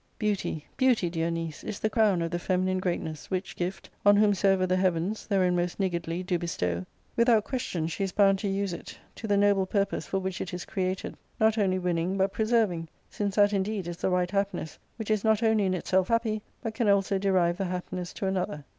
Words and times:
Beauty, 0.17 0.65
beauty, 0.77 1.11
dear 1.11 1.29
niece, 1.29 1.63
is 1.63 1.77
the 1.79 1.87
crown 1.87 2.23
of 2.23 2.31
the 2.31 2.39
feminine 2.39 2.79
greatness, 2.79 3.29
which 3.29 3.55
gift, 3.55 3.87
on 4.03 4.15
whom 4.17 4.33
soever 4.33 4.65
the 4.65 4.75
heavens, 4.77 5.27
therein 5.27 5.55
most 5.55 5.79
niggardly, 5.79 6.23
do 6.23 6.39
bestow, 6.39 6.83
with 7.15 7.29
out 7.29 7.43
question 7.43 7.85
she 7.85 8.03
is 8.03 8.11
bound 8.11 8.39
to 8.39 8.47
use 8.47 8.73
it 8.73 8.97
to 9.13 9.27
the 9.27 9.37
noble 9.37 9.67
purpose 9.67 10.07
for 10.07 10.17
which 10.17 10.41
it 10.41 10.55
is 10.55 10.65
created, 10.65 11.15
not 11.39 11.59
only 11.59 11.77
winning, 11.77 12.17
but 12.17 12.33
preserving; 12.33 12.87
since 13.11 13.35
that, 13.35 13.53
indeed, 13.53 13.85
is 13.87 13.97
the 13.97 14.09
right 14.09 14.31
happiness 14.31 14.79
which 14.95 15.11
is 15.11 15.23
not 15.23 15.43
only 15.43 15.65
in 15.67 15.75
itself 15.75 16.07
happy, 16.07 16.41
but 16.63 16.73
can 16.73 16.89
also 16.89 17.19
derive 17.19 17.57
the 17.57 17.65
happiness 17.65 18.11
to 18.11 18.25
another." 18.25 18.65